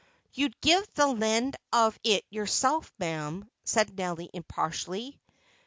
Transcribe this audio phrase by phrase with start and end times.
[0.33, 5.21] "You'd give the lend of it yourself, ma'am," said Nelly impartially.